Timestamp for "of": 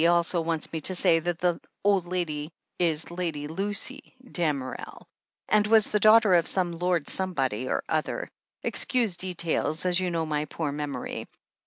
6.33-6.47